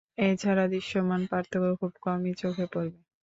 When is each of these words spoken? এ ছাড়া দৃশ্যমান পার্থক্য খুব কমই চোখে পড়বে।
এ 0.17 0.27
ছাড়া 0.37 0.65
দৃশ্যমান 0.67 1.21
পার্থক্য 1.31 1.67
খুব 1.79 1.93
কমই 2.01 2.33
চোখে 2.41 2.65
পড়বে। 2.73 2.99